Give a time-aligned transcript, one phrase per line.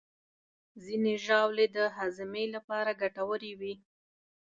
[0.83, 3.73] ځینې ژاولې د هاضمې لپاره ګټورې وي.